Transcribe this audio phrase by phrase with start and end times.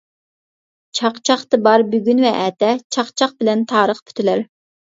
[0.99, 4.47] چاقچاقتا بار بۈگۈن ۋە ئەتە، چاقچاق بىلەن تارىخ پۈتۈلەر.